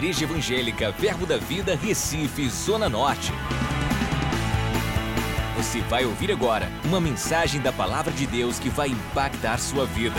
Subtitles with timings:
[0.00, 3.32] Igreja Evangélica Verbo da Vida, Recife, Zona Norte.
[5.58, 10.16] Você vai ouvir agora uma mensagem da Palavra de Deus que vai impactar sua vida.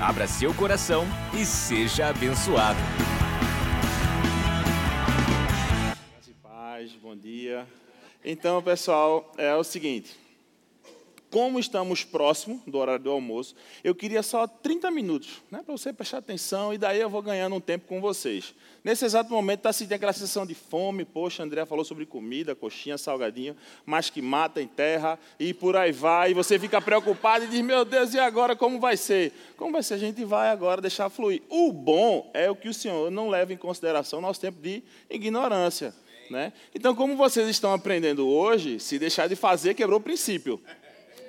[0.00, 1.04] Abra seu coração
[1.34, 2.78] e seja abençoado.
[6.40, 7.66] Paz, bom dia.
[8.24, 10.21] Então, pessoal, é o seguinte
[11.32, 15.90] como estamos próximo do horário do almoço, eu queria só 30 minutos, né, para você
[15.90, 18.54] prestar atenção, e daí eu vou ganhando um tempo com vocês.
[18.84, 22.98] Nesse exato momento, está sentindo aquela sensação de fome, poxa, André falou sobre comida, coxinha,
[22.98, 27.48] salgadinho, mas que mata em terra, e por aí vai, e você fica preocupado e
[27.48, 29.32] diz, meu Deus, e agora como vai ser?
[29.56, 29.94] Como vai ser?
[29.94, 31.40] A gente vai agora deixar fluir.
[31.48, 35.94] O bom é o que o Senhor não leva em consideração nosso tempo de ignorância.
[36.30, 36.52] Né?
[36.74, 40.60] Então, como vocês estão aprendendo hoje, se deixar de fazer, quebrou o princípio.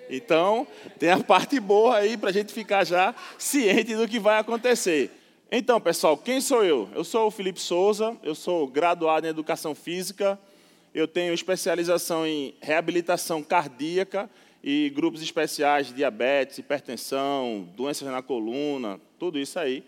[0.09, 0.67] Então,
[0.99, 5.11] tem a parte boa aí para a gente ficar já ciente do que vai acontecer.
[5.51, 6.89] Então, pessoal, quem sou eu?
[6.95, 10.39] Eu sou o Felipe Souza, eu sou graduado em Educação Física,
[10.93, 14.29] eu tenho especialização em reabilitação cardíaca
[14.63, 19.83] e grupos especiais diabetes, hipertensão, doenças na coluna, tudo isso aí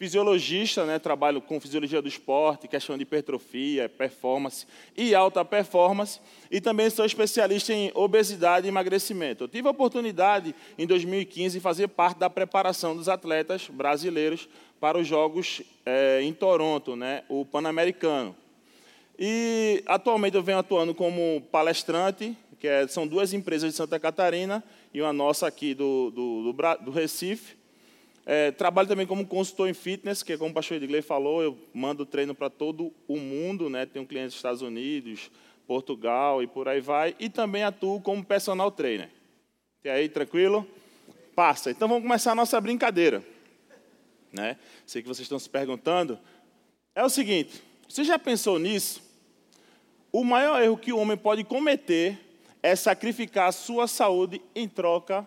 [0.00, 6.18] fisiologista, né, trabalho com fisiologia do esporte, questão de hipertrofia, performance e alta performance,
[6.50, 9.44] e também sou especialista em obesidade e emagrecimento.
[9.44, 14.48] Eu tive a oportunidade, em 2015, de fazer parte da preparação dos atletas brasileiros
[14.80, 18.34] para os Jogos é, em Toronto, né, o Pan-Americano.
[19.18, 24.64] E atualmente eu venho atuando como palestrante, que é, são duas empresas de Santa Catarina
[24.94, 27.59] e uma nossa aqui do, do, do, do Recife,
[28.26, 32.04] é, trabalho também como consultor em fitness, que como o pastor Edgley falou, eu mando
[32.04, 33.86] treino para todo o mundo, né?
[33.86, 35.30] tenho clientes dos Estados Unidos,
[35.66, 39.10] Portugal e por aí vai, e também atuo como personal trainer.
[39.82, 40.66] E aí, tranquilo?
[41.34, 41.70] Passa.
[41.70, 43.24] Então vamos começar a nossa brincadeira.
[44.32, 44.56] Né?
[44.86, 46.18] Sei que vocês estão se perguntando.
[46.94, 49.02] É o seguinte, você já pensou nisso?
[50.12, 52.18] O maior erro que o homem pode cometer
[52.62, 55.26] é sacrificar a sua saúde em troca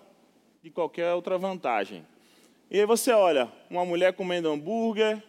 [0.62, 2.06] de qualquer outra vantagem.
[2.70, 5.22] E aí você olha, uma mulher comendo hambúrguer,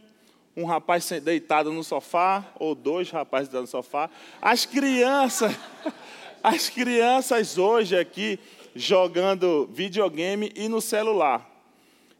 [0.56, 4.08] um rapaz deitado no sofá, ou dois rapazes deitados no sofá.
[4.40, 5.54] As crianças,
[6.42, 8.38] as crianças hoje aqui
[8.74, 11.50] jogando videogame e no celular.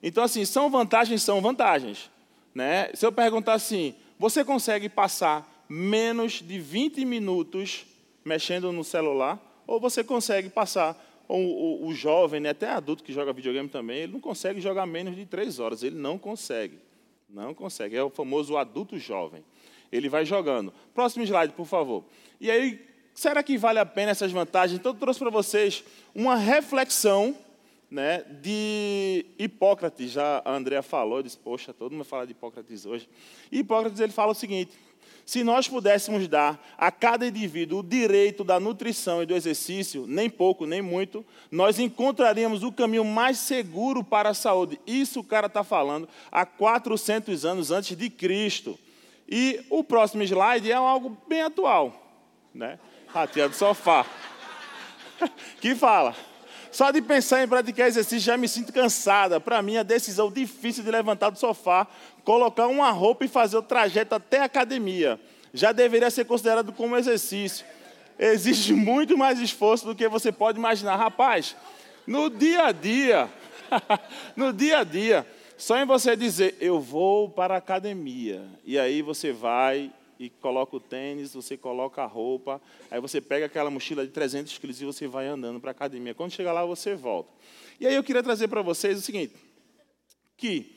[0.03, 2.11] Então, assim, são vantagens, são vantagens.
[2.55, 2.91] Né?
[2.95, 7.87] Se eu perguntar assim, você consegue passar menos de 20 minutos
[8.25, 9.41] mexendo no celular?
[9.67, 10.97] Ou você consegue passar
[11.29, 14.87] o, o, o, jovem, né, até adulto que joga videogame também, ele não consegue jogar
[14.87, 15.83] menos de três horas.
[15.83, 16.79] Ele não consegue.
[17.29, 17.97] Não consegue.
[17.97, 19.45] É o famoso adulto jovem.
[19.91, 20.73] Ele vai jogando.
[20.93, 22.05] Próximo slide, por favor.
[22.41, 22.81] E aí,
[23.15, 24.79] será que vale a pena essas vantagens?
[24.79, 25.85] Então, eu trouxe para vocês
[26.15, 27.37] uma reflexão
[27.91, 30.11] né, de Hipócrates.
[30.11, 33.09] Já a Andrea falou, disse, poxa, todo mundo fala de Hipócrates hoje.
[33.51, 34.73] E Hipócrates ele fala o seguinte:
[35.25, 40.29] se nós pudéssemos dar a cada indivíduo o direito da nutrição e do exercício, nem
[40.29, 44.79] pouco, nem muito, nós encontraríamos o caminho mais seguro para a saúde.
[44.87, 48.79] Isso o cara está falando há 400 anos antes de Cristo.
[49.27, 52.01] E o próximo slide é algo bem atual.
[52.55, 52.79] Né?
[53.09, 54.05] Ratinha do sofá.
[55.61, 56.15] que fala.
[56.75, 59.39] Só de pensar em praticar exercício já me sinto cansada.
[59.39, 61.87] Para mim, a decisão difícil de levantar do sofá,
[62.25, 65.21] colocar uma roupa e fazer o trajeto até a academia.
[65.53, 67.65] Já deveria ser considerado como exercício.
[68.19, 70.97] Exige muito mais esforço do que você pode imaginar.
[70.97, 71.55] Rapaz,
[72.09, 73.31] no dia a dia,
[74.35, 75.25] no dia a dia,
[75.57, 80.77] só em você dizer, eu vou para a academia, e aí você vai e coloca
[80.77, 82.61] o tênis, você coloca a roupa,
[82.91, 86.15] aí você pega aquela mochila de 300 quilos e você vai andando para a academia.
[86.15, 87.33] Quando chegar lá, você volta.
[87.81, 89.35] E aí eu queria trazer para vocês o seguinte,
[90.37, 90.75] que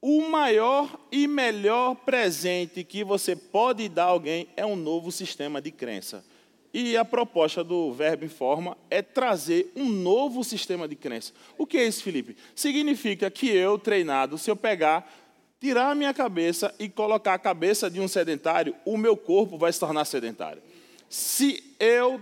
[0.00, 5.60] o maior e melhor presente que você pode dar a alguém é um novo sistema
[5.60, 6.24] de crença.
[6.72, 11.32] E a proposta do Verbo em Forma é trazer um novo sistema de crença.
[11.58, 12.36] O que é isso, Felipe?
[12.54, 15.19] Significa que eu, treinado, se eu pegar
[15.60, 19.72] tirar a minha cabeça e colocar a cabeça de um sedentário, o meu corpo vai
[19.72, 20.62] se tornar sedentário.
[21.08, 22.20] Se eu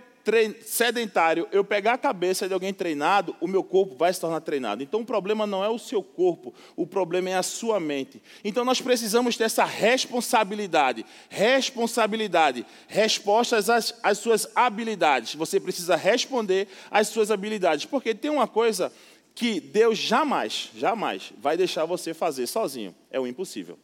[0.61, 4.83] sedentário, eu pegar a cabeça de alguém treinado, o meu corpo vai se tornar treinado.
[4.83, 8.21] Então o problema não é o seu corpo, o problema é a sua mente.
[8.45, 11.07] Então nós precisamos ter essa responsabilidade.
[11.31, 12.67] Responsabilidade.
[12.87, 15.35] Respostas às, às suas habilidades.
[15.35, 17.87] Você precisa responder às suas habilidades.
[17.87, 18.93] Porque tem uma coisa
[19.39, 22.93] que Deus jamais, jamais vai deixar você fazer sozinho.
[23.09, 23.79] É o impossível.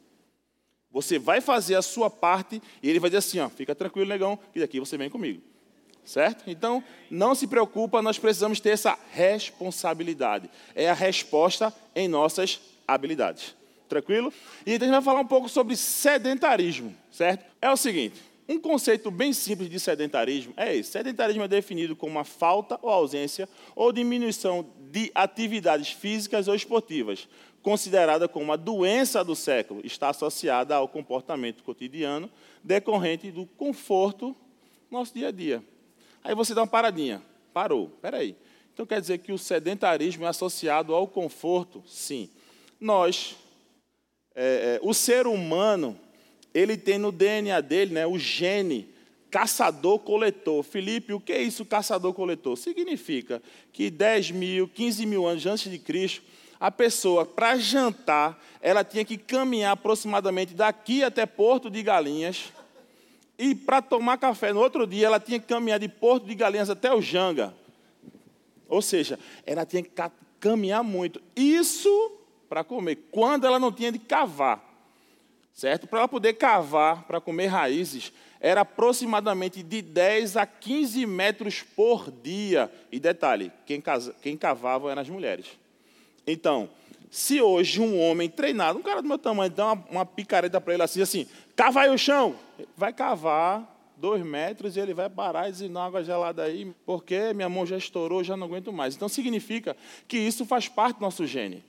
[0.91, 4.37] Você vai fazer a sua parte e ele vai dizer assim, ó, fica tranquilo, negão,
[4.53, 5.41] que daqui você vem comigo.
[6.05, 6.51] Certo?
[6.51, 10.51] Então, não se preocupa, nós precisamos ter essa responsabilidade.
[10.75, 13.55] É a resposta em nossas habilidades.
[13.89, 14.33] Tranquilo?
[14.67, 17.45] E então a gente vai falar um pouco sobre sedentarismo, certo?
[17.63, 20.91] É o seguinte, um conceito bem simples de sedentarismo é esse.
[20.91, 27.27] Sedentarismo é definido como uma falta ou ausência ou diminuição de atividades físicas ou esportivas,
[27.63, 32.31] considerada como uma doença do século, está associada ao comportamento cotidiano
[32.63, 34.37] decorrente do conforto
[34.91, 35.65] no nosso dia a dia.
[36.23, 37.23] Aí você dá uma paradinha.
[37.53, 37.91] Parou.
[37.95, 38.37] Espera aí.
[38.73, 41.83] Então quer dizer que o sedentarismo é associado ao conforto?
[41.87, 42.29] Sim.
[42.79, 43.37] Nós,
[44.35, 45.99] é, é, o ser humano,
[46.55, 48.89] ele tem no DNA dele né, o gene
[49.31, 50.63] caçador-coletor.
[50.63, 52.57] Felipe, o que é isso, caçador-coletor?
[52.57, 53.43] Significa
[53.73, 56.23] que 10 mil, 15 mil anos antes de Cristo,
[56.61, 62.53] a pessoa, para jantar, ela tinha que caminhar aproximadamente daqui até Porto de Galinhas.
[63.37, 66.71] E para tomar café no outro dia, ela tinha que caminhar de Porto de Galinhas
[66.71, 67.53] até o Janga.
[68.69, 69.91] Ou seja, ela tinha que
[70.39, 71.21] caminhar muito.
[71.35, 72.13] Isso
[72.49, 74.74] para comer, quando ela não tinha de cavar.
[75.55, 75.87] Certo?
[75.87, 82.11] Para ela poder cavar, para comer raízes, era aproximadamente de 10 a 15 metros por
[82.11, 82.71] dia.
[82.91, 83.81] E detalhe, quem,
[84.21, 85.47] quem cavava eram as mulheres.
[86.27, 86.69] Então,
[87.09, 90.75] se hoje um homem treinado, um cara do meu tamanho, dá uma, uma picareta para
[90.75, 92.35] ele assim, assim, cava aí o chão,
[92.77, 97.33] vai cavar dois metros e ele vai parar e dizer, não, água gelada aí, porque
[97.33, 98.97] minha mão já estourou, já não aguento mais.
[98.97, 99.77] Então, significa
[100.09, 101.63] que isso faz parte do nosso gene.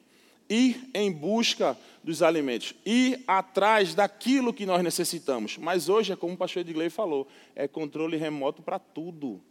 [0.50, 5.57] Ir em busca dos alimentos, ir atrás daquilo que nós necessitamos.
[5.57, 9.42] Mas hoje, é como o pastor Edgley falou, é controle remoto para tudo.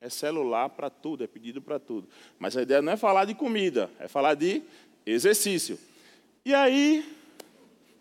[0.00, 2.08] É celular para tudo, é pedido para tudo.
[2.38, 4.62] Mas a ideia não é falar de comida, é falar de
[5.04, 5.78] exercício.
[6.44, 7.04] E aí,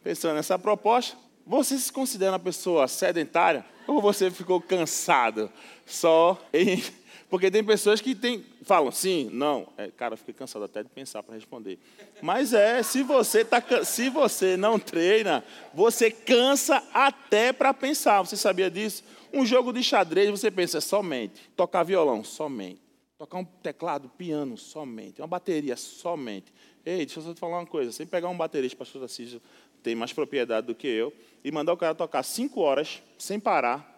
[0.02, 5.52] pensando nessa proposta, você se considera uma pessoa sedentária ou você ficou cansado
[5.86, 6.82] só em...
[7.30, 9.68] Porque tem pessoas que tem, falam sim, não.
[9.78, 11.78] É, cara, fiquei cansado até de pensar para responder.
[12.22, 15.44] Mas é, se você, tá, se você não treina,
[15.74, 18.22] você cansa até para pensar.
[18.22, 19.04] Você sabia disso?
[19.32, 21.50] Um jogo de xadrez, você pensa somente.
[21.56, 22.82] Tocar violão, somente.
[23.18, 25.22] Tocar um teclado, piano, somente.
[25.22, 26.52] Uma bateria, somente.
[26.84, 27.92] Ei, deixa eu só te falar uma coisa.
[27.92, 29.40] Sem pegar um baterista, pastor Assis
[29.84, 33.98] tem mais propriedade do que eu, e mandar o cara tocar cinco horas, sem parar,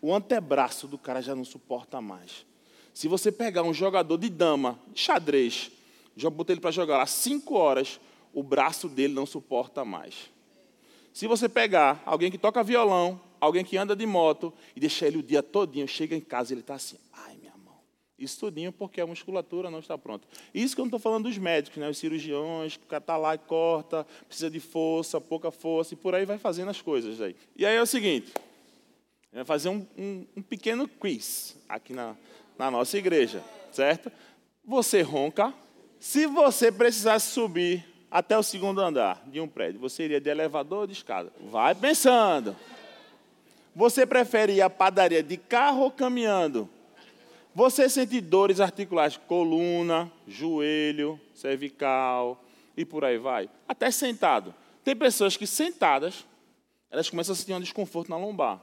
[0.00, 2.46] o antebraço do cara já não suporta mais.
[2.98, 5.70] Se você pegar um jogador de dama, de xadrez,
[6.16, 8.00] já botei ele para jogar lá cinco horas,
[8.34, 10.32] o braço dele não suporta mais.
[11.14, 15.18] Se você pegar alguém que toca violão, alguém que anda de moto e deixa ele
[15.18, 17.76] o dia todinho, chega em casa ele está assim, ai minha mão.
[18.18, 20.26] Isso tudinho porque a musculatura não está pronta.
[20.52, 21.88] Isso que eu não estou falando dos médicos, né?
[21.88, 26.24] os cirurgiões, que está lá e corta, precisa de força, pouca força, e por aí
[26.24, 27.20] vai fazendo as coisas.
[27.20, 27.36] Aí.
[27.54, 28.34] E aí é o seguinte,
[29.32, 32.16] vai fazer um, um, um pequeno quiz aqui na,
[32.58, 34.10] na nossa igreja, certo?
[34.64, 35.54] Você ronca.
[36.00, 40.80] Se você precisasse subir até o segundo andar de um prédio, você iria de elevador
[40.80, 41.32] ou de escada?
[41.40, 42.56] Vai pensando.
[43.74, 46.68] Você prefere ir à padaria de carro ou caminhando?
[47.54, 52.42] Você sente dores articulares, coluna, joelho, cervical
[52.76, 53.48] e por aí vai?
[53.68, 54.54] Até sentado.
[54.84, 56.24] Tem pessoas que sentadas,
[56.90, 58.60] elas começam a sentir um desconforto na lombar.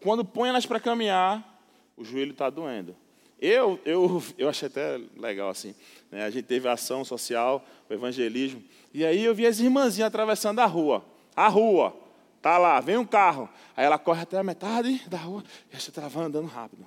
[0.00, 1.60] Quando põe elas para caminhar,
[1.96, 2.94] o joelho está doendo.
[3.40, 5.74] Eu, eu, eu achei até legal assim.
[6.10, 6.24] Né?
[6.24, 8.62] A gente teve ação social, o evangelismo,
[8.92, 11.04] e aí eu vi as irmãzinhas atravessando a rua.
[11.36, 11.94] A rua.
[12.40, 13.48] Tá lá, vem um carro.
[13.76, 16.86] Aí ela corre até a metade da rua e a gente estava andando rápido.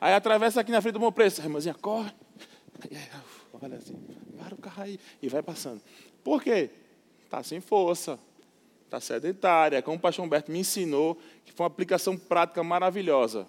[0.00, 1.40] Aí atravessa aqui na frente do meu preço.
[1.40, 2.12] A irmãzinha corre.
[2.80, 2.98] Aí,
[3.60, 3.96] olha assim,
[4.38, 5.00] para o carro aí.
[5.20, 5.80] E vai passando.
[6.22, 6.70] Por quê?
[7.24, 8.18] Está sem força.
[8.84, 9.82] Está sedentária.
[9.82, 13.46] Como o pastor Humberto me ensinou, que foi uma aplicação prática maravilhosa.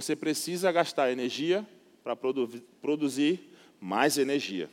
[0.00, 1.66] Você precisa gastar energia
[2.04, 2.48] para produ
[2.80, 3.40] produzir
[3.80, 4.70] mais energia.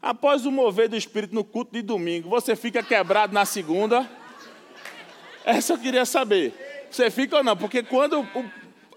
[0.00, 4.08] Após o mover do Espírito no culto de domingo, você fica quebrado na segunda
[5.44, 6.86] essa eu queria saber.
[6.90, 7.56] Você fica ou não?
[7.56, 8.50] Porque quando o,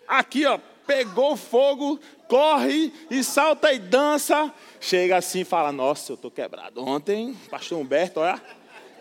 [0.06, 6.16] aqui, ó, pegou fogo, corre e salta e dança, chega assim e fala: Nossa, eu
[6.16, 6.84] estou quebrado.
[6.84, 8.42] Ontem, pastor Humberto, olha,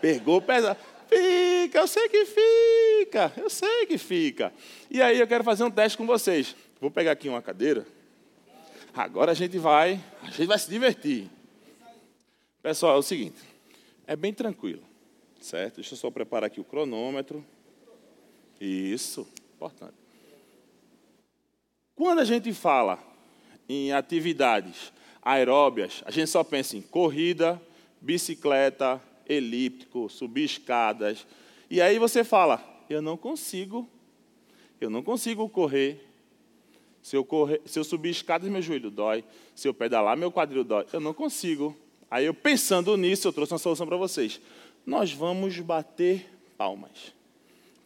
[0.01, 0.79] pegou pesado.
[1.07, 4.53] Fica, eu sei que fica, eu sei que fica.
[4.89, 6.55] E aí eu quero fazer um teste com vocês.
[6.79, 7.85] Vou pegar aqui uma cadeira.
[8.93, 11.29] Agora a gente vai, a gente vai se divertir.
[12.61, 13.39] Pessoal, é o seguinte,
[14.07, 14.83] é bem tranquilo.
[15.39, 15.75] Certo?
[15.75, 17.45] Deixa eu só preparar aqui o cronômetro.
[18.59, 19.93] Isso, importante.
[21.95, 22.97] Quando a gente fala
[23.69, 27.61] em atividades aeróbias, a gente só pensa em corrida,
[28.01, 31.25] bicicleta, elíptico, subir escadas.
[31.69, 33.87] E aí você fala: eu não consigo,
[34.79, 36.01] eu não consigo correr.
[37.01, 39.23] Se eu, correr, se eu subir escadas, meu joelho dói.
[39.53, 40.85] Se eu pedalar, meu quadril dói.
[40.91, 41.77] Eu não consigo.
[42.09, 44.41] Aí eu pensando nisso, eu trouxe uma solução para vocês.
[44.85, 47.13] nós vamos bater palmas.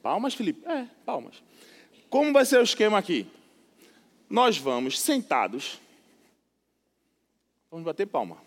[0.02, 0.66] Palmas, Felipe?
[0.66, 1.44] É, palmas.
[2.10, 3.28] Como vai ser o esquema aqui?
[4.30, 5.80] Nós vamos sentados,
[7.70, 8.38] vamos bater palma.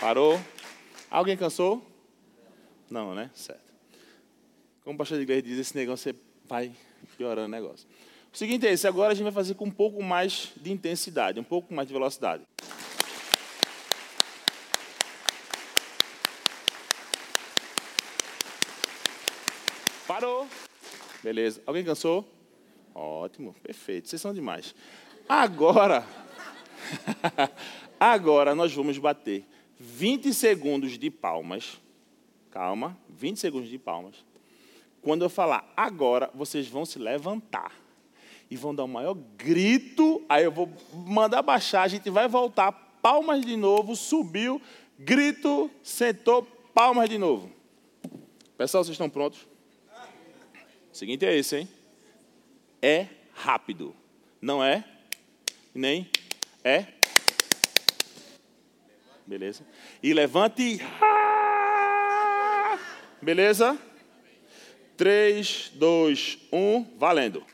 [0.00, 0.40] Parou?
[1.10, 1.86] Alguém cansou?
[2.90, 3.30] Não, né?
[3.34, 3.60] Certo.
[4.82, 6.14] Como o pastor de igreja diz, esse negócio
[6.46, 6.72] vai
[7.18, 7.86] piorando o negócio.
[8.32, 11.38] O seguinte é esse, agora a gente vai fazer com um pouco mais de intensidade,
[11.38, 12.44] um pouco mais de velocidade.
[20.06, 20.48] Parou.
[21.22, 21.62] Beleza.
[21.66, 22.26] Alguém cansou?
[22.94, 24.08] Ótimo, perfeito.
[24.08, 24.74] Vocês são demais.
[25.28, 26.06] Agora,
[28.00, 29.44] agora nós vamos bater
[29.82, 31.80] 20 segundos de palmas.
[32.50, 34.22] Calma, 20 segundos de palmas.
[35.00, 37.72] Quando eu falar agora, vocês vão se levantar
[38.50, 40.22] e vão dar o maior grito.
[40.28, 44.60] Aí eu vou mandar baixar, a gente vai voltar, palmas de novo, subiu,
[44.98, 46.42] grito, sentou,
[46.74, 47.50] palmas de novo.
[48.58, 49.48] Pessoal, vocês estão prontos?
[50.92, 51.68] O seguinte é esse, hein?
[52.82, 53.96] É rápido.
[54.42, 54.84] Não é?
[55.74, 56.10] Nem
[56.62, 56.99] é
[59.30, 59.64] Beleza?
[60.02, 60.80] E levante.
[63.22, 63.78] Beleza?
[64.96, 67.46] 3, 2, 1, valendo.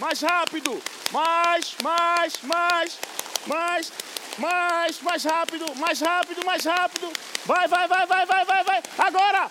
[0.00, 0.82] Mais rápido.
[1.12, 2.98] Mais, mais, mais,
[3.46, 3.92] mais,
[4.38, 7.12] mais, mais rápido, mais rápido, mais rápido.
[7.46, 8.82] Vai, vai, vai, vai, vai, vai, vai.
[8.98, 9.50] Agora.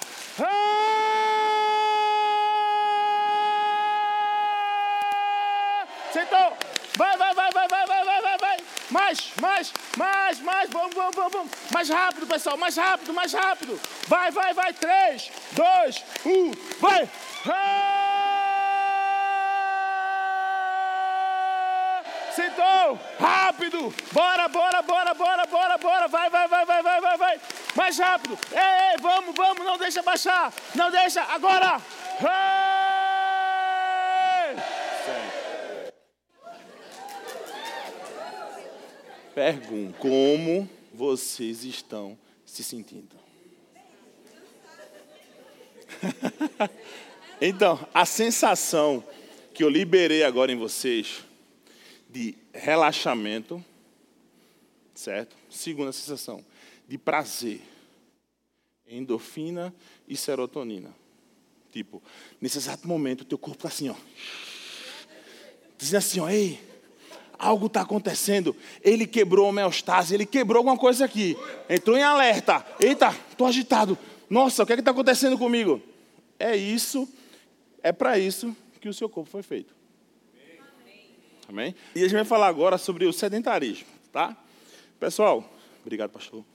[6.11, 6.57] Sentou.
[6.97, 8.78] Vai, vai, vai, vai, vai, vai, vai, vai.
[8.89, 10.69] Mais, mais, mais, mais.
[10.69, 11.51] Vamos, vamos, vamos, vamos.
[11.71, 12.57] Mais rápido, pessoal.
[12.57, 13.79] Mais rápido, mais rápido.
[14.07, 14.73] Vai, vai, vai.
[14.73, 16.51] Três, dois, um.
[16.79, 17.09] Vai.
[22.35, 22.99] Sentou.
[23.19, 23.93] Rápido.
[24.11, 26.07] Bora, bora, bora, bora, bora, bora.
[26.07, 27.41] Vai, vai, vai, vai, vai, vai, vai.
[27.75, 28.39] Mais rápido.
[28.51, 29.65] Ei, ei, vamos, vamos.
[29.65, 30.51] Não deixa baixar.
[30.73, 31.21] Não deixa.
[31.23, 31.79] Agora.
[39.39, 43.15] Pergunto, como vocês estão se sentindo?
[47.39, 49.01] então, a sensação
[49.53, 51.23] que eu liberei agora em vocês
[52.09, 53.63] de relaxamento,
[54.93, 55.37] certo?
[55.49, 56.43] Segunda sensação,
[56.85, 57.61] de prazer,
[58.85, 59.73] endorfina
[60.05, 60.93] e serotonina.
[61.71, 62.03] Tipo,
[62.41, 63.95] nesse exato momento, o teu corpo está assim, ó.
[65.77, 66.59] Dizendo assim, ó, ei,
[67.39, 68.55] algo está acontecendo.
[68.83, 71.37] Ele quebrou a homeostase, ele quebrou alguma coisa aqui.
[71.69, 72.65] Entrou em alerta.
[72.79, 73.97] Eita, estou agitado.
[74.29, 75.81] Nossa, o que é está acontecendo comigo?
[76.37, 77.07] É isso,
[77.81, 79.73] é para isso que o seu corpo foi feito.
[81.47, 81.73] Amém?
[81.95, 84.37] E a gente vai falar agora sobre o sedentarismo, tá?
[84.99, 85.43] Pessoal,
[85.81, 86.45] obrigado, pastor.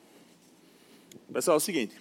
[1.32, 1.96] Pessoal, é o seguinte.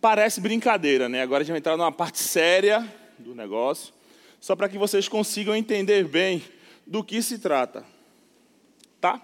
[0.00, 1.22] Parece brincadeira, né?
[1.22, 2.86] Agora a gente vai entrar numa parte séria
[3.18, 3.92] do negócio,
[4.40, 6.42] só para que vocês consigam entender bem
[6.86, 7.84] do que se trata.
[9.00, 9.20] Tá?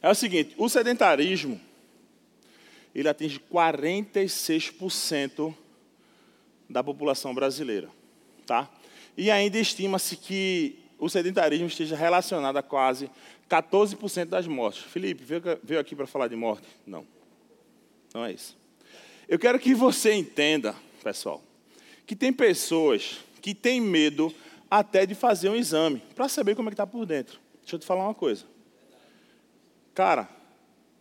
[0.00, 1.60] É o seguinte, o sedentarismo
[2.94, 5.54] ele atinge 46%
[6.68, 7.88] da população brasileira,
[8.46, 8.70] tá?
[9.16, 13.10] E ainda estima-se que o sedentarismo esteja relacionado a quase
[13.48, 14.82] 14% das mortes.
[14.82, 15.24] Felipe,
[15.62, 16.66] veio aqui para falar de morte?
[16.86, 17.06] Não.
[18.14, 18.56] Não é isso.
[19.28, 21.42] Eu quero que você entenda, pessoal,
[22.06, 24.34] que tem pessoas que têm medo
[24.74, 27.38] até de fazer um exame, para saber como é que está por dentro.
[27.60, 28.46] Deixa eu te falar uma coisa.
[29.92, 30.26] Cara,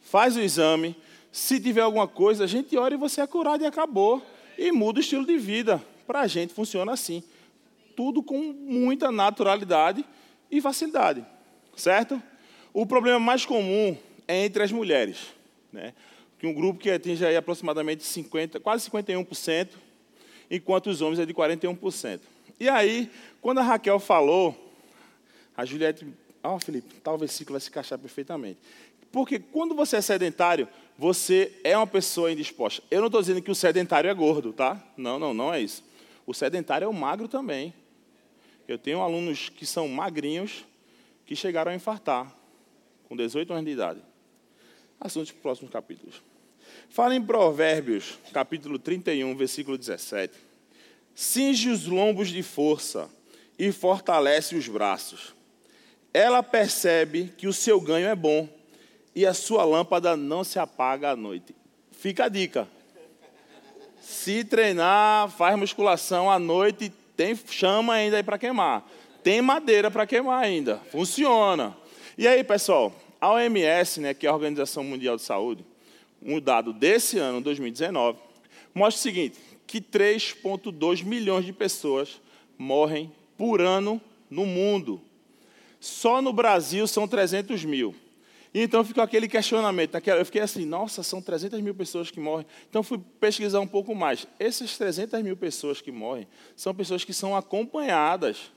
[0.02, 0.94] faz o exame,
[1.32, 4.22] se tiver alguma coisa, a gente ora e você é curado e acabou.
[4.58, 5.82] E muda o estilo de vida.
[6.06, 7.24] Para a gente funciona assim.
[7.96, 10.04] Tudo com muita naturalidade
[10.52, 11.26] e facilidade.
[11.74, 12.22] Certo?
[12.74, 13.96] O problema mais comum
[14.28, 15.28] é entre as mulheres.
[15.72, 15.94] Né?
[16.38, 19.70] Que um grupo que atinge aí aproximadamente 50, quase 51%,
[20.50, 22.20] enquanto os homens é de 41%.
[22.62, 23.10] E aí,
[23.42, 24.56] quando a Raquel falou,
[25.58, 26.06] a Juliette,
[26.44, 28.60] ó, oh, Felipe, tal versículo vai se encaixar perfeitamente.
[29.12, 32.84] Porque quando você é sedentário, você é uma pessoa indisposta.
[32.92, 34.80] Eu não estou dizendo que o sedentário é gordo, tá?
[34.96, 35.84] Não, não, não é isso.
[36.24, 37.74] O sedentário é o magro também.
[38.68, 40.64] Eu tenho alunos que são magrinhos
[41.26, 42.32] que chegaram a infartar
[43.10, 44.02] com 18 anos de idade.
[45.00, 46.22] Assuntos para os próximos capítulos.
[46.92, 50.51] Fala em Provérbios, capítulo 31, versículo 17
[51.22, 53.08] cinge os lombos de força
[53.58, 55.36] e fortalece os braços.
[56.12, 58.50] Ela percebe que o seu ganho é bom
[59.16, 61.56] e a sua lâmpada não se apaga à noite.
[61.92, 62.68] Fica a dica.
[64.02, 68.90] Se treinar, faz musculação à noite, tem chama ainda aí para queimar.
[69.24, 70.78] Tem madeira para queimar ainda.
[70.92, 71.78] Funciona.
[72.18, 75.64] E aí, pessoal, a OMS, né, que é a Organização Mundial de Saúde,
[76.20, 78.18] um dado desse ano, 2019,
[78.74, 82.20] mostra o seguinte, que 3,2 milhões de pessoas
[82.58, 85.02] morrem por ano no mundo.
[85.80, 87.96] Só no Brasil são 300 mil.
[88.54, 89.96] E então ficou aquele questionamento.
[89.96, 92.46] Eu fiquei assim, nossa, são 300 mil pessoas que morrem.
[92.70, 94.28] Então fui pesquisar um pouco mais.
[94.38, 98.52] Essas 300 mil pessoas que morrem são pessoas que são acompanhadas.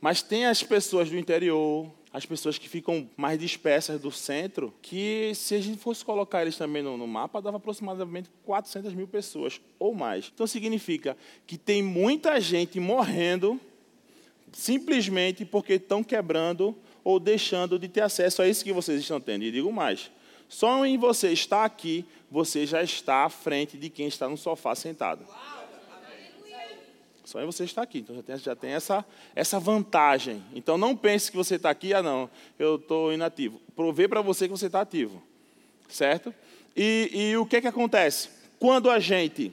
[0.00, 5.32] Mas tem as pessoas do interior, as pessoas que ficam mais dispersas do centro, que
[5.34, 9.60] se a gente fosse colocar eles também no, no, mapa, dava aproximadamente 400 mil pessoas
[9.78, 10.32] ou mais.
[10.34, 11.14] Então significa
[11.46, 13.60] que tem muita gente morrendo
[14.50, 19.44] simplesmente porque estão quebrando ou deixando de ter acesso a isso que vocês estão tendo.
[19.44, 20.10] E digo mais:
[20.48, 24.74] só em você estar aqui, você já está à frente de quem está no sofá
[24.74, 25.22] sentado.
[27.26, 27.98] Só em você estar aqui.
[27.98, 29.04] Então já tem, já tem essa,
[29.34, 30.44] essa vantagem.
[30.54, 33.60] Então não pense que você está aqui, ah não, eu estou inativo.
[33.74, 35.20] Provei para você que você está ativo.
[35.88, 36.32] Certo?
[36.76, 38.30] E, e o que, que acontece?
[38.60, 39.52] Quando a gente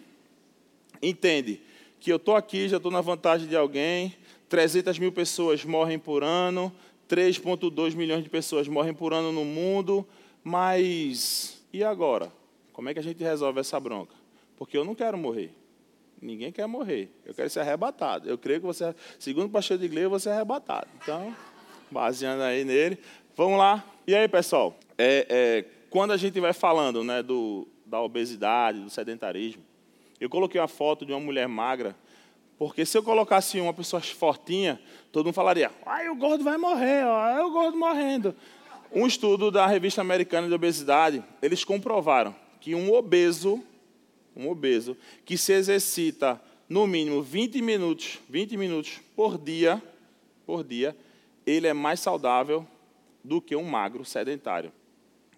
[1.02, 1.60] entende
[2.00, 4.16] que eu estou aqui, já estou na vantagem de alguém,
[4.50, 6.72] 300 mil pessoas morrem por ano,
[7.10, 10.08] 3,2 milhões de pessoas morrem por ano no mundo,
[10.44, 12.32] mas e agora?
[12.72, 14.14] Como é que a gente resolve essa bronca?
[14.58, 15.63] Porque eu não quero morrer.
[16.24, 17.12] Ninguém quer morrer.
[17.26, 18.30] Eu quero ser arrebatado.
[18.30, 20.88] Eu creio que você, segundo o pastor de igreja, você é arrebatado.
[21.02, 21.36] Então,
[21.92, 22.98] baseando aí nele.
[23.36, 23.84] Vamos lá.
[24.08, 24.76] E aí, pessoal?
[24.98, 29.64] É, é, quando a gente vai falando né, do, da obesidade, do sedentarismo,
[30.20, 31.96] eu coloquei uma foto de uma mulher magra
[32.58, 34.80] porque se eu colocasse uma pessoa fortinha,
[35.12, 38.36] todo mundo falaria: ai, o gordo vai morrer, ó, o gordo morrendo.
[38.92, 43.62] Um estudo da revista americana de obesidade, eles comprovaram que um obeso,
[44.36, 49.82] um obeso, que se exercita no mínimo 20 minutos, 20 minutos por dia,
[50.46, 50.96] por dia,
[51.46, 52.66] ele é mais saudável
[53.24, 54.72] do que um magro sedentário.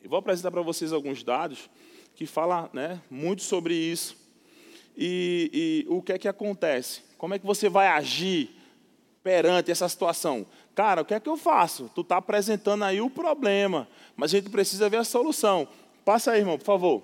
[0.03, 1.69] E vou apresentar para vocês alguns dados
[2.15, 4.15] que falam né, muito sobre isso.
[4.97, 7.01] E, e o que é que acontece?
[7.17, 8.55] Como é que você vai agir
[9.23, 10.45] perante essa situação?
[10.73, 11.91] Cara, o que é que eu faço?
[11.93, 15.67] Tu está apresentando aí o problema, mas a gente precisa ver a solução.
[16.03, 17.03] Passa aí, irmão, por favor.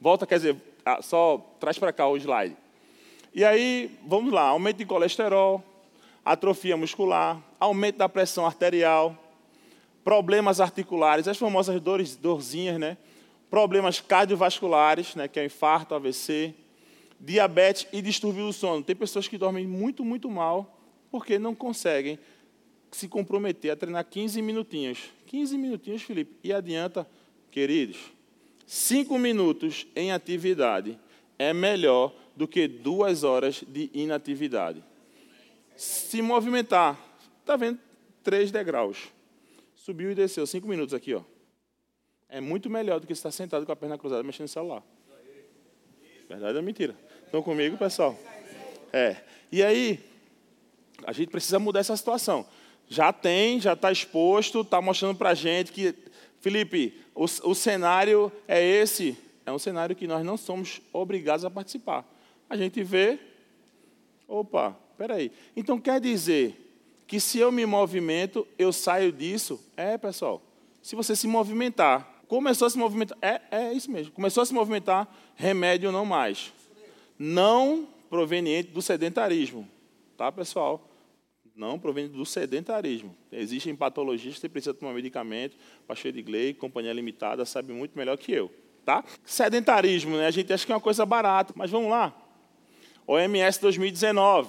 [0.00, 2.56] Volta, quer dizer, ah, só traz para cá o slide.
[3.34, 5.62] E aí, vamos lá, aumento de colesterol,
[6.24, 9.16] atrofia muscular, aumento da pressão arterial,
[10.02, 12.96] problemas articulares, as famosas dores, dorzinhas, né?
[13.48, 16.54] Problemas cardiovasculares, né, que é infarto, AVC,
[17.18, 18.82] diabetes e distúrbio do sono.
[18.82, 20.78] Tem pessoas que dormem muito, muito mal
[21.10, 22.18] porque não conseguem
[22.92, 25.10] se comprometer a treinar 15 minutinhos.
[25.26, 26.36] 15 minutinhos, Felipe.
[26.42, 27.08] E adianta,
[27.50, 27.98] queridos,
[28.70, 30.96] 5 minutos em atividade
[31.36, 34.84] é melhor do que duas horas de inatividade.
[35.74, 36.96] Se movimentar,
[37.40, 37.80] está vendo?
[38.22, 39.08] Três degraus.
[39.74, 41.22] Subiu e desceu, cinco minutos aqui, ó.
[42.28, 44.84] É muito melhor do que estar sentado com a perna cruzada mexendo no celular.
[46.28, 46.94] Verdade ou mentira?
[47.24, 48.16] Estão comigo, pessoal?
[48.92, 49.16] É.
[49.50, 49.98] E aí,
[51.04, 52.46] a gente precisa mudar essa situação.
[52.88, 55.92] Já tem, já está exposto, está mostrando para a gente que,
[56.40, 59.16] Felipe, o, o cenário é esse.
[59.44, 62.04] É um cenário que nós não somos obrigados a participar.
[62.48, 63.18] A gente vê,
[64.26, 65.30] opa, peraí.
[65.56, 66.56] Então quer dizer
[67.06, 69.60] que se eu me movimento, eu saio disso?
[69.76, 70.42] É, pessoal.
[70.82, 74.12] Se você se movimentar, começou a se movimentar, é, é isso mesmo.
[74.12, 76.52] Começou a se movimentar, remédio não mais
[77.20, 79.68] não proveniente do sedentarismo.
[80.16, 80.82] Tá, pessoal?
[81.60, 83.14] Não proveniente do sedentarismo.
[83.30, 88.16] Existem patologias que você precisa tomar medicamento, pastor de Glei, companhia limitada, sabe muito melhor
[88.16, 88.50] que eu.
[88.82, 89.04] Tá?
[89.26, 90.26] Sedentarismo, né?
[90.26, 92.16] a gente acha que é uma coisa barata, mas vamos lá.
[93.06, 94.48] OMS 2019.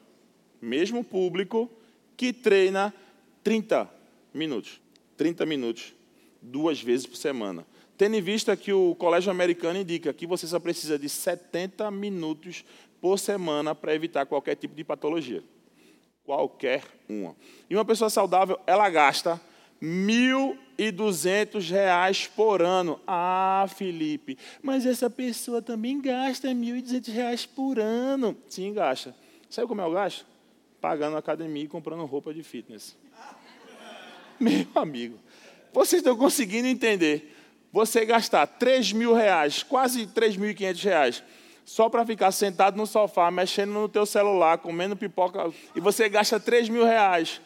[0.64, 1.70] mesmo público,
[2.16, 2.94] que treina
[3.42, 3.88] 30
[4.33, 4.81] minutos.
[5.16, 5.94] 30 minutos,
[6.40, 7.64] duas vezes por semana.
[7.96, 12.64] Tendo em vista que o Colégio Americano indica que você só precisa de 70 minutos
[13.00, 15.44] por semana para evitar qualquer tipo de patologia.
[16.24, 17.37] Qualquer uma.
[17.68, 19.40] E uma pessoa saudável, ela gasta
[19.81, 22.98] R$ 1.200 por ano.
[23.07, 28.37] Ah, Felipe, mas essa pessoa também gasta R$ 1.200 por ano.
[28.48, 29.14] Sim, gasta.
[29.50, 30.34] Sabe como é o gasto?
[30.85, 32.94] Pagando academia e comprando roupa de fitness.
[34.38, 35.18] Meu amigo,
[35.73, 37.35] vocês estão conseguindo entender?
[37.73, 41.25] Você gastar 3 mil reais, quase 3.500 reais,
[41.64, 46.38] só para ficar sentado no sofá, mexendo no teu celular, comendo pipoca, e você gasta
[46.38, 47.40] 3 mil reais.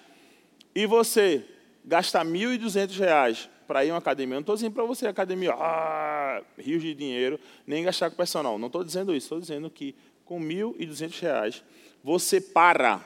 [0.75, 1.45] E você
[1.85, 4.35] gasta 1.200 reais para ir a uma academia.
[4.35, 8.59] Eu não estou dizendo para você, academia, ah, rios de dinheiro, nem gastar com personal.
[8.59, 9.27] Não estou dizendo isso.
[9.27, 11.65] Estou dizendo que com 1.200 reais,
[12.03, 13.01] você para,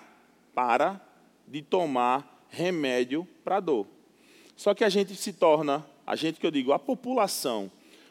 [0.55, 1.01] para
[1.47, 3.87] de tomar remédio para dor.
[4.57, 7.71] Só que a gente se torna, a gente que eu digo, a população,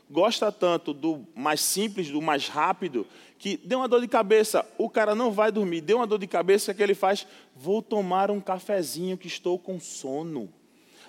[0.10, 3.08] gosta tanto do mais simples, do mais rápido,
[3.40, 6.28] que deu uma dor de cabeça, o cara não vai dormir, deu uma dor de
[6.28, 7.26] cabeça, o que ele faz?
[7.56, 10.50] Vou tomar um cafezinho que estou com sono.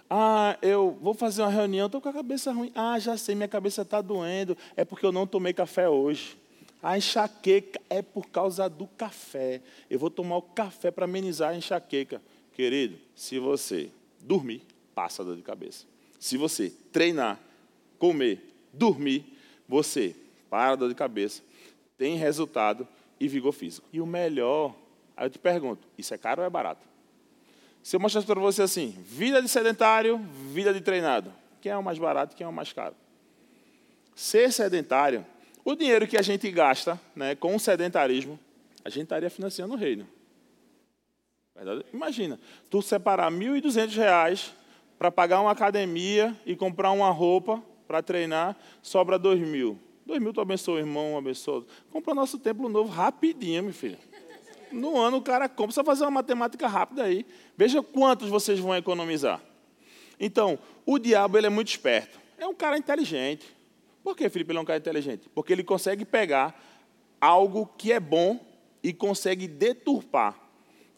[0.09, 2.71] Ah, eu vou fazer uma reunião, estou com a cabeça ruim.
[2.75, 6.37] Ah, já sei, minha cabeça está doendo, é porque eu não tomei café hoje.
[6.83, 9.63] A enxaqueca é por causa do café.
[9.89, 12.21] Eu vou tomar o café para amenizar a enxaqueca.
[12.53, 13.91] Querido, se você
[14.21, 14.63] dormir,
[14.95, 15.87] passa a dor de cabeça.
[16.19, 17.41] Se você treinar,
[17.99, 18.43] comer,
[18.73, 20.17] dormir, você
[20.51, 21.43] para a dor de cabeça,
[21.97, 22.87] tem resultado
[23.19, 23.89] e vigor físico.
[23.93, 24.75] E o melhor,
[25.17, 26.87] aí eu te pergunto, isso é caro ou é barato?
[27.83, 30.19] Se eu mostrasse para você assim, vida de sedentário,
[30.53, 32.95] vida de treinado, quem é o mais barato e quem é o mais caro?
[34.15, 35.25] Ser sedentário,
[35.65, 38.39] o dinheiro que a gente gasta né, com o sedentarismo,
[38.85, 40.07] a gente estaria financiando o reino.
[41.55, 41.85] Verdade?
[41.93, 44.51] Imagina, tu separar R$ 1.200
[44.99, 49.79] para pagar uma academia e comprar uma roupa para treinar, sobra dois mil.
[50.07, 51.65] Dois mil tu abençoa, irmão, abençoa.
[51.91, 53.99] Compra nosso templo novo rapidinho, meu filho.
[54.73, 57.27] No ano o cara compra, só fazer uma matemática rápida aí.
[57.57, 59.41] Veja quantos vocês vão economizar.
[60.19, 62.19] Então, o diabo ele é muito esperto.
[62.39, 63.47] É um cara inteligente.
[64.03, 65.29] Por que, Felipe, é um cara inteligente?
[65.35, 66.61] Porque ele consegue pegar
[67.21, 68.41] algo que é bom
[68.83, 70.39] e consegue deturpar.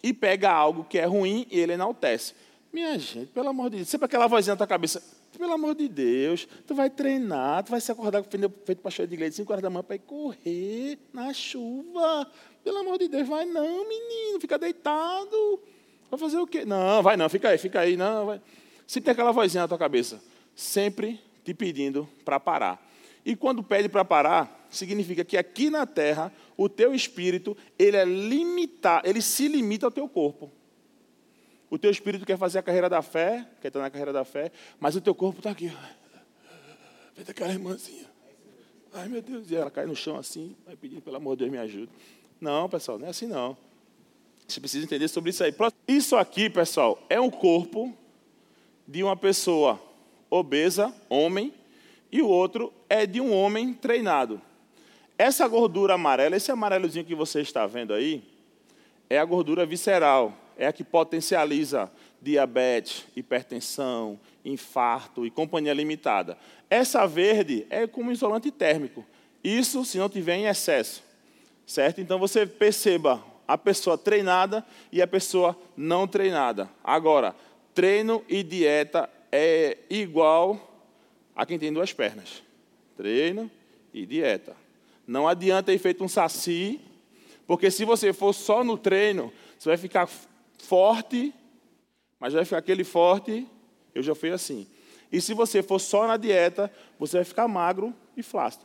[0.02, 2.34] E pega algo que é ruim e ele enaltece.
[2.72, 5.02] Minha gente, pelo amor de Deus, sempre aquela vozinha na tua cabeça,
[5.38, 9.06] pelo amor de Deus, tu vai treinar, tu vai se acordar com o feito pastor
[9.06, 12.30] de igreja 5 horas da manhã para ir correr na chuva.
[12.62, 15.60] Pelo amor de Deus, vai não, menino, fica deitado.
[16.10, 16.64] Vai fazer o quê?
[16.64, 18.26] Não, vai não, fica aí, fica aí, não.
[18.26, 18.40] Vai.
[18.86, 20.22] Se tem aquela vozinha na tua cabeça,
[20.54, 22.83] sempre te pedindo para parar.
[23.24, 28.04] E quando pede para parar, significa que aqui na terra, o teu espírito, ele é
[28.04, 30.52] limitado, ele se limita ao teu corpo.
[31.70, 34.52] O teu espírito quer fazer a carreira da fé, quer estar na carreira da fé,
[34.78, 35.72] mas o teu corpo está aqui.
[37.14, 38.04] Feita aquela irmãzinha.
[38.92, 41.50] Ai, meu Deus, e ela cai no chão assim, vai pedir, pelo amor de Deus,
[41.50, 41.90] me ajude.
[42.40, 43.56] Não, pessoal, não é assim não.
[44.46, 45.52] Você precisa entender sobre isso aí.
[45.88, 47.92] Isso aqui, pessoal, é um corpo
[48.86, 49.80] de uma pessoa
[50.30, 51.52] obesa, homem,
[52.12, 54.40] e o outro é de um homem treinado.
[55.18, 58.22] Essa gordura amarela, esse amarelozinho que você está vendo aí,
[59.10, 61.90] é a gordura visceral é a que potencializa
[62.22, 66.38] diabetes, hipertensão, infarto e companhia limitada.
[66.70, 69.04] Essa verde é como isolante térmico.
[69.42, 71.02] Isso se não tiver em excesso.
[71.66, 72.00] Certo?
[72.00, 76.70] Então você perceba a pessoa treinada e a pessoa não treinada.
[76.84, 77.34] Agora,
[77.74, 80.70] treino e dieta é igual
[81.34, 82.44] a quem tem duas pernas.
[82.96, 83.50] Treino
[83.92, 84.56] e dieta.
[85.06, 86.80] Não adianta ir feito um saci,
[87.46, 90.08] porque se você for só no treino, você vai ficar
[90.58, 91.32] forte,
[92.18, 93.46] mas vai ficar aquele forte,
[93.94, 94.66] eu já fui assim.
[95.12, 98.64] E se você for só na dieta, você vai ficar magro e flácido.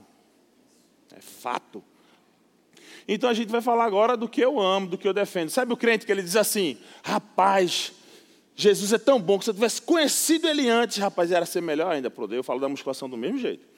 [1.15, 1.84] É fato.
[3.08, 5.50] Então a gente vai falar agora do que eu amo, do que eu defendo.
[5.50, 7.92] Sabe o crente que ele diz assim: rapaz,
[8.56, 11.92] Jesus é tão bom que se eu tivesse conhecido ele antes, rapaz, era ser melhor
[11.92, 12.12] ainda.
[12.32, 13.69] Eu falo da musculação do mesmo jeito.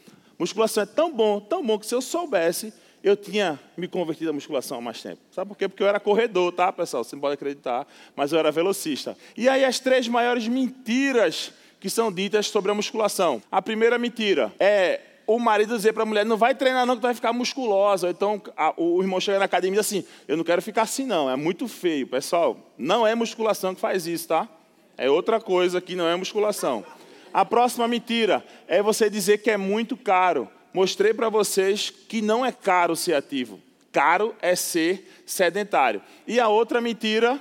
[0.41, 2.73] Musculação é tão bom, tão bom que se eu soubesse,
[3.03, 5.21] eu tinha me convertido à musculação há mais tempo.
[5.31, 5.67] Sabe por quê?
[5.69, 7.03] Porque eu era corredor, tá, pessoal?
[7.03, 9.15] Você não pode acreditar, mas eu era velocista.
[9.37, 13.39] E aí as três maiores mentiras que são ditas sobre a musculação.
[13.51, 17.01] A primeira mentira é o marido dizer para a mulher, não vai treinar não que
[17.01, 18.09] tu vai ficar musculosa.
[18.09, 21.05] Então a, o irmão chega na academia e diz assim, eu não quero ficar assim
[21.05, 22.07] não, é muito feio.
[22.07, 24.49] Pessoal, não é musculação que faz isso, tá?
[24.97, 26.83] É outra coisa que não é musculação.
[27.33, 32.45] A próxima mentira é você dizer que é muito caro mostrei para vocês que não
[32.45, 33.59] é caro ser ativo.
[33.91, 36.01] Caro é ser sedentário.
[36.25, 37.39] E a outra mentira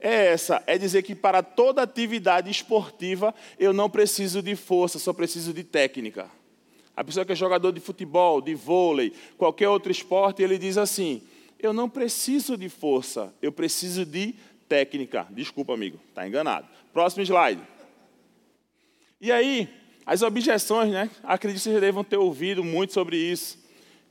[0.00, 5.12] é essa: é dizer que para toda atividade esportiva eu não preciso de força, só
[5.12, 6.30] preciso de técnica.
[6.96, 11.22] A pessoa que é jogador de futebol, de vôlei, qualquer outro esporte, ele diz assim:
[11.58, 14.34] eu não preciso de força, eu preciso de
[14.68, 15.26] técnica.
[15.30, 16.68] Desculpa, amigo, está enganado.
[16.92, 17.75] Próximo slide.
[19.26, 19.68] E aí,
[20.06, 21.10] as objeções, né?
[21.24, 23.58] Acredito que vocês devam ter ouvido muito sobre isso.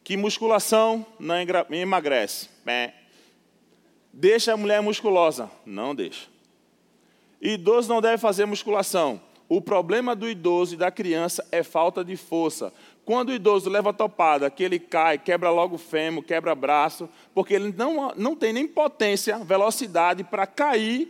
[0.03, 1.35] Que musculação não
[1.71, 2.49] emagrece.
[2.67, 2.91] É.
[4.11, 5.49] Deixa a mulher musculosa.
[5.65, 6.27] Não deixa.
[7.41, 9.21] Idoso não deve fazer musculação.
[9.47, 12.73] O problema do idoso e da criança é falta de força.
[13.05, 17.53] Quando o idoso leva topada, que ele cai, quebra logo o fêmur, quebra braço, porque
[17.53, 21.07] ele não, não tem nem potência, velocidade para cair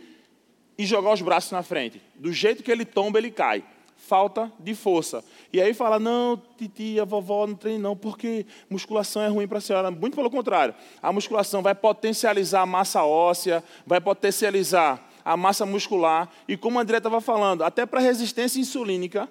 [0.78, 2.00] e jogar os braços na frente.
[2.14, 3.64] Do jeito que ele tomba, ele cai.
[3.96, 5.24] Falta de força.
[5.52, 9.60] E aí fala, não, titia, vovó, não treine não, porque musculação é ruim para a
[9.60, 9.90] senhora.
[9.90, 10.74] Muito pelo contrário.
[11.02, 16.80] A musculação vai potencializar a massa óssea, vai potencializar a massa muscular e como o
[16.80, 19.28] André estava falando, até para resistência insulínica,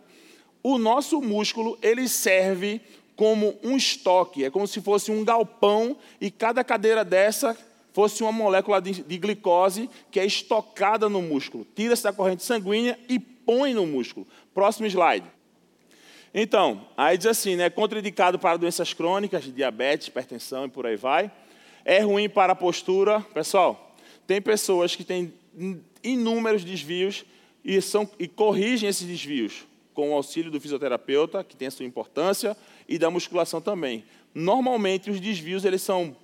[0.62, 2.82] o nosso músculo ele serve
[3.16, 7.58] como um estoque, é como se fosse um galpão e cada cadeira dessa
[7.94, 11.66] fosse uma molécula de, de glicose que é estocada no músculo.
[11.74, 14.28] Tira-se da corrente sanguínea e põe no músculo.
[14.56, 15.28] Próximo slide.
[16.34, 21.30] Então, aí diz assim, né, contraindicado para doenças crônicas, diabetes, hipertensão e por aí vai.
[21.84, 23.20] É ruim para a postura.
[23.34, 23.94] Pessoal,
[24.26, 25.34] tem pessoas que têm
[26.02, 27.26] inúmeros desvios
[27.66, 31.86] e, são, e corrigem esses desvios com o auxílio do fisioterapeuta, que tem a sua
[31.86, 32.56] importância,
[32.88, 34.06] e da musculação também.
[34.34, 36.16] Normalmente, os desvios eles são,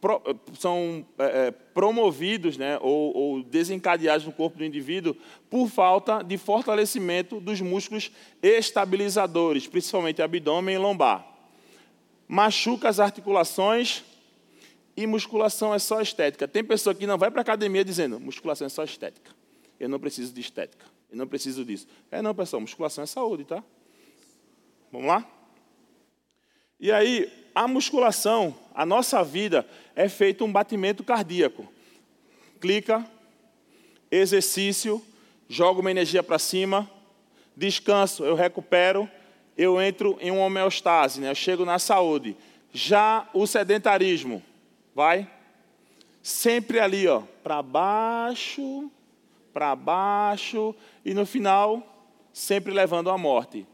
[0.00, 0.22] pro,
[0.58, 5.16] são é, é, promovidos né, ou, ou desencadeados no corpo do indivíduo
[5.50, 8.10] por falta de fortalecimento dos músculos
[8.42, 11.26] estabilizadores, principalmente abdômen e lombar.
[12.28, 14.04] Machuca as articulações,
[14.98, 16.48] e musculação é só estética.
[16.48, 19.30] Tem pessoa que não vai para a academia dizendo, musculação é só estética.
[19.78, 20.84] Eu não preciso de estética.
[21.08, 21.86] Eu não preciso disso.
[22.10, 23.62] É não, pessoal, musculação é saúde, tá?
[24.90, 25.24] Vamos lá?
[26.80, 29.66] E aí, a musculação, a nossa vida
[29.96, 31.66] é feito um batimento cardíaco.
[32.60, 33.04] Clica,
[34.08, 35.04] exercício,
[35.48, 36.88] jogo uma energia para cima,
[37.56, 39.10] descanso, eu recupero,
[39.56, 41.30] eu entro em uma homeostase, né?
[41.30, 42.36] eu chego na saúde.
[42.72, 44.40] Já o sedentarismo,
[44.94, 45.28] Vai.
[46.22, 48.88] Sempre ali, ó, para baixo,
[49.52, 53.66] para baixo e no final sempre levando à morte.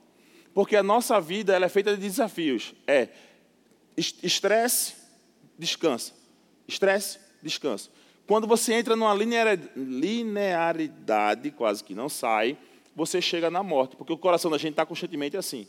[0.54, 2.74] Porque a nossa vida ela é feita de desafios.
[2.86, 3.08] É
[3.96, 4.94] estresse,
[5.58, 6.12] descansa.
[6.66, 7.90] Estresse, descansa.
[8.26, 9.14] Quando você entra numa
[9.76, 12.56] linearidade, quase que não sai,
[12.96, 15.66] você chega na morte, porque o coração da gente está constantemente assim.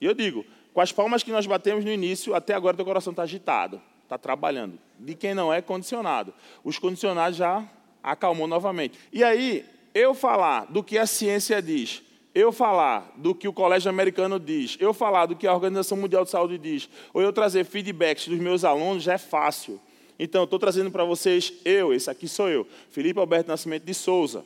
[0.00, 3.12] E eu digo, com as palmas que nós batemos no início, até agora teu coração
[3.12, 3.80] está agitado
[4.14, 4.78] está trabalhando.
[4.98, 6.34] De quem não é condicionado.
[6.62, 7.64] Os condicionados já
[8.02, 8.98] acalmou novamente.
[9.12, 12.02] E aí, eu falar do que a ciência diz,
[12.34, 16.24] eu falar do que o Colégio Americano diz, eu falar do que a Organização Mundial
[16.24, 19.80] de Saúde diz, ou eu trazer feedbacks dos meus alunos, já é fácil.
[20.18, 24.44] Então, estou trazendo para vocês, eu, esse aqui sou eu, Felipe Alberto Nascimento de Souza.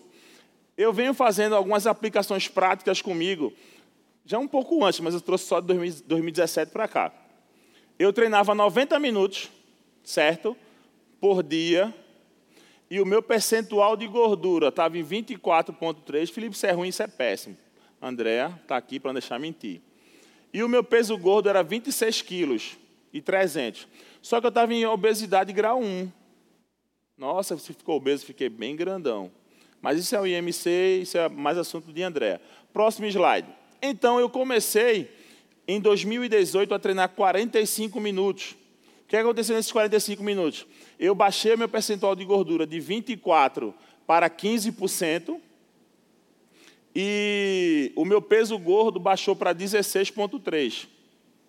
[0.76, 3.52] Eu venho fazendo algumas aplicações práticas comigo,
[4.24, 7.12] já um pouco antes, mas eu trouxe só de 2017 para cá.
[7.98, 9.50] Eu treinava 90 minutos
[10.06, 10.56] certo?
[11.20, 11.92] Por dia.
[12.88, 16.30] E o meu percentual de gordura estava em 24,3.
[16.32, 17.56] Felipe, isso é ruim, isso é péssimo.
[18.00, 19.80] Andréa está aqui para não deixar mentir.
[20.52, 22.78] E o meu peso gordo era 26 quilos
[23.12, 23.86] e 300.
[24.22, 26.10] Só que eu estava em obesidade grau 1.
[27.16, 29.30] Nossa, você ficou obeso, fiquei bem grandão.
[29.80, 32.40] Mas isso é o IMC, isso é mais assunto de Andréa.
[32.72, 33.48] Próximo slide.
[33.80, 35.10] Então, eu comecei
[35.66, 38.56] em 2018 a treinar 45 minutos.
[39.04, 40.66] O que aconteceu nesses 45 minutos?
[40.98, 43.72] Eu baixei meu percentual de gordura de 24%
[44.06, 45.40] para 15%,
[46.98, 50.88] e o meu peso gordo baixou para 16,3%.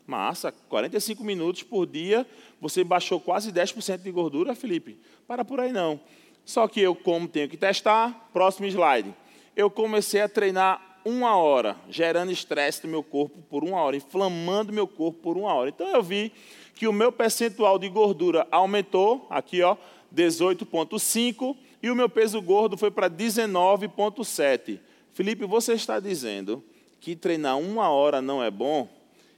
[0.05, 2.27] Massa, 45 minutos por dia,
[2.59, 4.99] você baixou quase 10% de gordura, Felipe?
[5.25, 6.01] Para por aí não.
[6.43, 9.15] Só que eu, como tenho que testar, próximo slide.
[9.55, 14.73] Eu comecei a treinar uma hora, gerando estresse no meu corpo por uma hora, inflamando
[14.73, 15.69] meu corpo por uma hora.
[15.69, 16.29] Então eu vi
[16.75, 19.77] que o meu percentual de gordura aumentou, aqui ó,
[20.13, 24.79] 18,5, e o meu peso gordo foi para 19,7.
[25.17, 26.63] Felipe, você está dizendo
[26.99, 28.87] que treinar uma hora não é bom?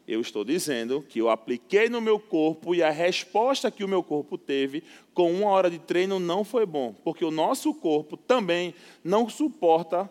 [0.06, 4.04] Eu estou dizendo que eu apliquei no meu corpo e a resposta que o meu
[4.04, 8.76] corpo teve com uma hora de treino não foi bom, porque o nosso corpo também
[9.06, 10.10] não suporta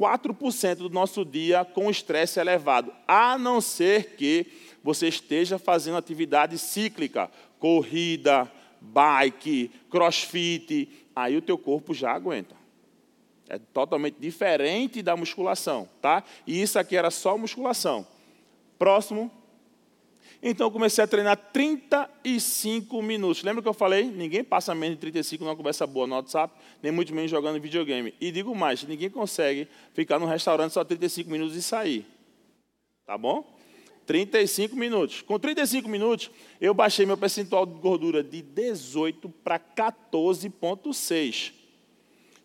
[0.00, 4.46] 4% do nosso dia com estresse elevado, a não ser que
[4.82, 12.59] você esteja fazendo atividade cíclica, corrida, bike, crossfit, aí o teu corpo já aguenta.
[13.50, 16.22] É totalmente diferente da musculação, tá?
[16.46, 18.06] E isso aqui era só musculação.
[18.78, 19.28] Próximo.
[20.40, 23.42] Então eu comecei a treinar 35 minutos.
[23.42, 24.04] Lembra que eu falei?
[24.04, 28.14] Ninguém passa menos de 35 numa conversa boa no WhatsApp, nem muito menos jogando videogame.
[28.20, 32.06] E digo mais, ninguém consegue ficar num restaurante só 35 minutos e sair.
[33.04, 33.44] Tá bom?
[34.06, 35.22] 35 minutos.
[35.22, 41.58] Com 35 minutos, eu baixei meu percentual de gordura de 18 para 14,6.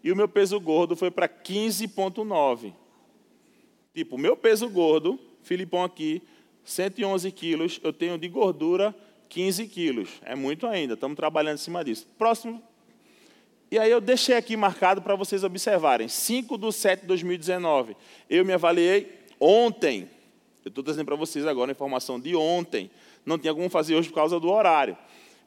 [0.06, 2.72] E o meu peso gordo foi para 15,9.
[3.92, 6.22] Tipo, o meu peso gordo, Filipão aqui,
[6.64, 8.94] 111 quilos, eu tenho de gordura
[9.30, 10.10] 15 quilos.
[10.22, 12.08] É muito ainda, estamos trabalhando em cima disso.
[12.20, 12.62] Próximo.
[13.72, 16.08] E aí eu deixei aqui marcado para vocês observarem.
[16.08, 17.98] 5 de 7 de 2019.
[18.30, 20.08] Eu me avaliei ontem.
[20.64, 22.92] Eu estou trazendo para vocês agora a informação de ontem.
[23.26, 24.96] Não tinha como fazer hoje por causa do horário.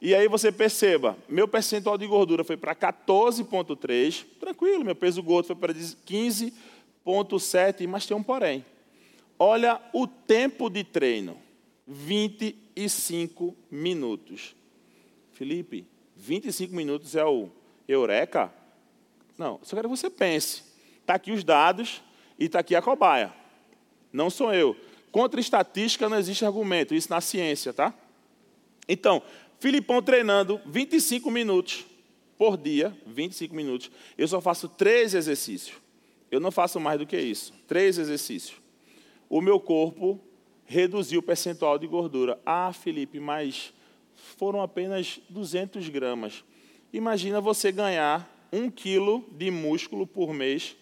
[0.01, 5.47] E aí você perceba, meu percentual de gordura foi para 14,3, tranquilo, meu peso gordo
[5.47, 8.63] foi para 15,7, mas tem um porém.
[9.37, 11.37] Olha o tempo de treino,
[11.85, 14.55] 25 minutos.
[15.33, 15.85] Felipe,
[16.15, 17.49] 25 minutos é o
[17.87, 18.53] eureka?
[19.37, 20.63] Não, só quero que você pense.
[21.01, 22.01] Está aqui os dados
[22.37, 23.33] e está aqui a cobaia.
[24.11, 24.75] Não sou eu.
[25.11, 27.91] Contra estatística não existe argumento, isso na ciência, tá?
[28.87, 29.23] Então,
[29.59, 31.85] Filipão treinando 25 minutos
[32.37, 33.91] por dia, 25 minutos.
[34.17, 35.75] Eu só faço três exercícios.
[36.31, 37.53] Eu não faço mais do que isso.
[37.67, 38.57] Três exercícios.
[39.29, 40.19] O meu corpo
[40.65, 42.39] reduziu o percentual de gordura.
[42.45, 43.73] Ah, Felipe, mas
[44.37, 46.43] foram apenas 200 gramas.
[46.93, 50.75] Imagina você ganhar um quilo de músculo por mês,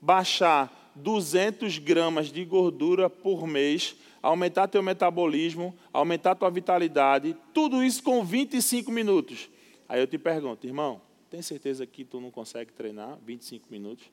[0.00, 8.02] baixar 200 gramas de gordura por mês, aumentar teu metabolismo, aumentar tua vitalidade, tudo isso
[8.02, 9.50] com 25 minutos.
[9.88, 14.04] Aí eu te pergunto, irmão, tem certeza que tu não consegue treinar 25 minutos?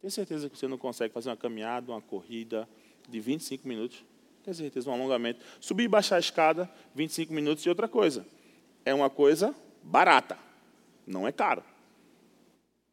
[0.00, 2.68] Tem certeza que você não consegue fazer uma caminhada, uma corrida
[3.08, 4.04] de 25 minutos?
[4.42, 5.44] Tem certeza, um alongamento.
[5.60, 7.64] Subir e baixar a escada, 25 minutos.
[7.64, 8.26] E outra coisa,
[8.84, 10.36] é uma coisa barata,
[11.06, 11.62] não é caro.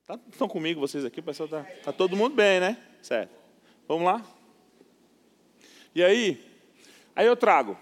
[0.05, 1.19] Tá, estão comigo vocês aqui?
[1.19, 2.77] O pessoal está tá todo mundo bem, né?
[3.01, 3.31] Certo.
[3.87, 4.23] Vamos lá?
[5.95, 6.48] E aí,
[7.19, 7.75] aí eu trago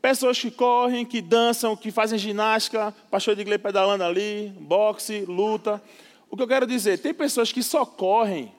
[0.00, 5.82] pessoas que correm, que dançam, que fazem ginástica, pastor de igreja pedalando ali, boxe, luta.
[6.30, 8.50] O que eu quero dizer, tem pessoas que só correm,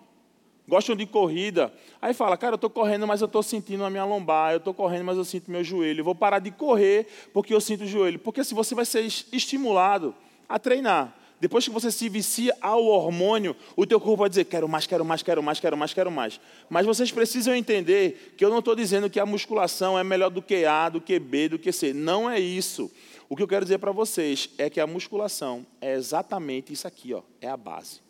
[0.67, 4.05] gostam de corrida, aí fala, cara, eu estou correndo, mas eu estou sentindo a minha
[4.05, 7.51] lombar, eu estou correndo, mas eu sinto meu joelho, eu vou parar de correr porque
[7.51, 8.19] eu sinto o joelho.
[8.19, 10.13] Porque se você vai ser estimulado
[10.47, 14.67] a treinar, depois que você se vicia ao hormônio, o teu corpo vai dizer, quero
[14.67, 16.41] mais, quero mais, quero mais, quero mais, quero mais.
[16.69, 20.41] Mas vocês precisam entender que eu não estou dizendo que a musculação é melhor do
[20.41, 21.93] que A, do que B, do que C.
[21.93, 22.91] Não é isso.
[23.29, 27.13] O que eu quero dizer para vocês é que a musculação é exatamente isso aqui,
[27.13, 28.01] ó, é a base.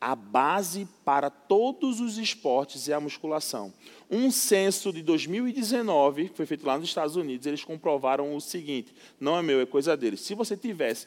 [0.00, 3.72] A base para todos os esportes é a musculação.
[4.10, 8.94] Um censo de 2019, que foi feito lá nos Estados Unidos, eles comprovaram o seguinte:
[9.18, 10.20] não é meu, é coisa deles.
[10.20, 11.06] Se você tivesse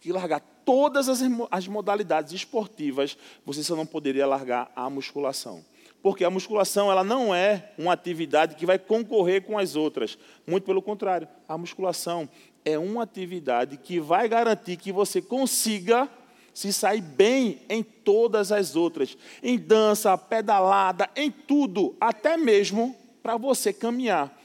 [0.00, 5.64] que largar todas as, as modalidades esportivas, você só não poderia largar a musculação.
[6.02, 10.18] Porque a musculação ela não é uma atividade que vai concorrer com as outras.
[10.46, 12.28] Muito pelo contrário, a musculação
[12.66, 16.06] é uma atividade que vai garantir que você consiga
[16.52, 23.38] se sair bem em todas as outras, em dança, pedalada, em tudo, até mesmo para
[23.38, 24.38] você caminhar.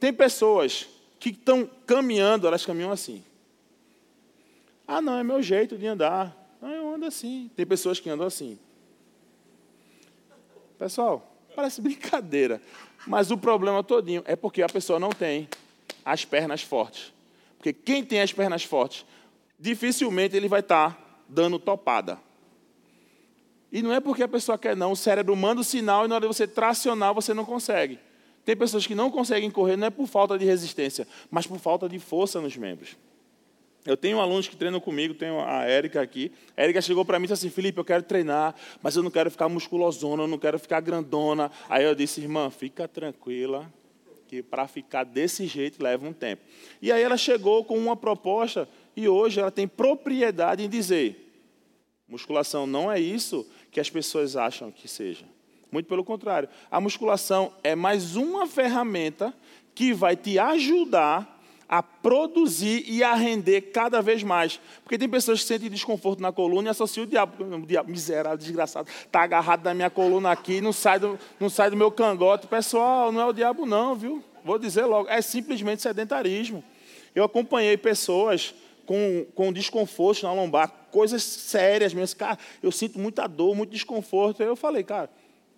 [0.00, 0.88] Tem pessoas
[1.20, 3.22] que estão caminhando, elas caminham assim.
[4.92, 6.36] Ah, não, é meu jeito de andar.
[6.60, 7.50] Não, eu ando assim.
[7.56, 8.58] Tem pessoas que andam assim.
[10.78, 12.60] Pessoal, parece brincadeira.
[13.06, 15.48] Mas o problema todinho é porque a pessoa não tem
[16.04, 17.10] as pernas fortes.
[17.56, 19.06] Porque quem tem as pernas fortes,
[19.58, 22.18] dificilmente ele vai estar dando topada.
[23.72, 24.92] E não é porque a pessoa quer, não.
[24.92, 27.98] O cérebro manda o sinal e na hora de você tracionar, você não consegue.
[28.44, 31.88] Tem pessoas que não conseguem correr, não é por falta de resistência, mas por falta
[31.88, 32.94] de força nos membros.
[33.84, 36.30] Eu tenho alunos que treinam comigo, tenho a Érica aqui.
[36.56, 39.10] A Érica chegou para mim e disse assim: Felipe, eu quero treinar, mas eu não
[39.10, 41.50] quero ficar musculosona, eu não quero ficar grandona.
[41.68, 43.72] Aí eu disse: irmã, fica tranquila,
[44.28, 46.42] que para ficar desse jeito leva um tempo.
[46.80, 51.32] E aí ela chegou com uma proposta e hoje ela tem propriedade em dizer:
[52.06, 55.24] musculação não é isso que as pessoas acham que seja.
[55.72, 56.48] Muito pelo contrário.
[56.70, 59.34] A musculação é mais uma ferramenta
[59.74, 61.41] que vai te ajudar
[61.72, 64.60] a produzir e a render cada vez mais.
[64.84, 67.42] Porque tem pessoas que sentem desconforto na coluna e associam o diabo.
[67.42, 71.70] O diabo, miserável, desgraçado, está agarrado na minha coluna aqui, não sai, do, não sai
[71.70, 72.46] do meu cangote.
[72.46, 74.22] Pessoal, não é o diabo não, viu?
[74.44, 76.62] Vou dizer logo, é simplesmente sedentarismo.
[77.14, 78.54] Eu acompanhei pessoas
[78.84, 82.18] com, com desconforto na lombar, coisas sérias mesmo.
[82.18, 84.42] Cara, eu sinto muita dor, muito desconforto.
[84.42, 85.08] Aí eu falei, cara,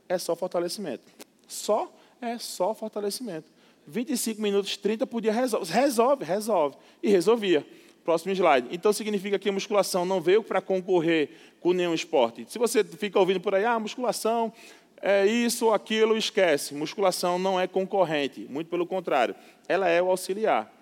[0.08, 1.02] é só fortalecimento.
[1.48, 1.92] Só,
[2.22, 3.53] é só fortalecimento.
[3.86, 5.72] 25 minutos, 30 por dia resolve.
[5.72, 6.76] Resolve, resolve.
[7.02, 7.66] E resolvia.
[8.04, 8.68] Próximo slide.
[8.70, 11.30] Então significa que a musculação não veio para concorrer
[11.60, 12.44] com nenhum esporte.
[12.48, 14.52] Se você fica ouvindo por aí, ah, musculação
[15.00, 16.74] é isso ou aquilo, esquece.
[16.74, 19.34] Musculação não é concorrente, muito pelo contrário.
[19.68, 20.72] Ela é o auxiliar.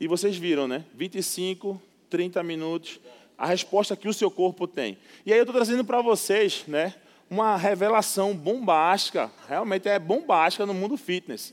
[0.00, 0.84] E vocês viram, né?
[0.94, 3.00] 25, 30 minutos,
[3.36, 4.98] a resposta que o seu corpo tem.
[5.24, 6.94] E aí eu estou trazendo para vocês, né?
[7.30, 11.52] Uma revelação bombástica, realmente é bombástica no mundo fitness,